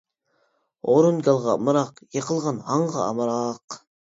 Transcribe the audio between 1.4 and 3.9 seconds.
ئامراق، يېقىلغان ھاڭغا ئامراق.